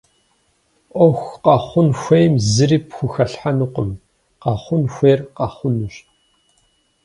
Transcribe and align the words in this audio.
Ӏуэху 0.93 1.37
къэхъун 1.43 1.89
хуейм 2.01 2.33
зыри 2.53 2.77
пхухэлъхьэнукъым- 2.87 3.89
къэхъун 4.41 4.83
хуейр 4.93 5.19
къэхъунущ. 5.37 5.95